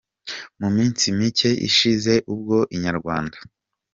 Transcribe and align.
Mu 0.59 0.69
minsi 0.75 1.05
micye 1.17 1.51
ishize 1.67 2.13
ubwo 2.33 2.57
Inyarwanda. 2.75 3.37